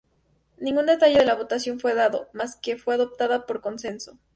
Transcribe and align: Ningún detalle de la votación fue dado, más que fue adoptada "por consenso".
Ningún 0.57 0.87
detalle 0.87 1.19
de 1.19 1.25
la 1.27 1.35
votación 1.35 1.79
fue 1.79 1.93
dado, 1.93 2.27
más 2.33 2.55
que 2.55 2.75
fue 2.75 2.95
adoptada 2.95 3.45
"por 3.45 3.61
consenso". 3.61 4.17